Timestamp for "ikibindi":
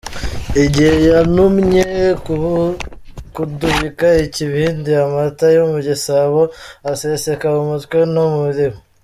4.25-4.91